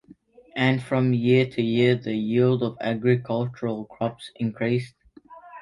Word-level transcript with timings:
And 0.55 0.81
from 0.81 1.13
year 1.13 1.45
to 1.45 1.61
year 1.61 1.93
the 1.93 2.15
yield 2.15 2.63
of 2.63 2.75
agricultural 2.81 3.85
crops 3.85 4.31
increased. 4.35 4.95